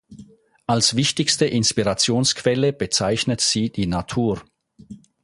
[0.65, 4.43] Als wichtigste Inspirationsquelle bezeichnet sie die Natur.